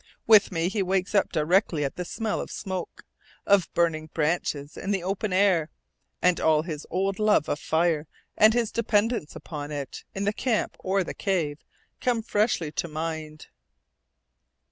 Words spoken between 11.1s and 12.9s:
cave, come freshly to